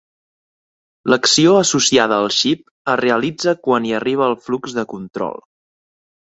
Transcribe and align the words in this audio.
L'acció 1.13 1.51
associada 1.59 2.17
al 2.23 2.33
xip 2.37 2.65
es 2.95 2.99
realitza 3.03 3.55
quan 3.69 3.89
hi 3.91 3.95
arriba 4.01 4.33
el 4.33 4.37
flux 4.49 4.77
de 4.81 4.89
control. 4.97 5.41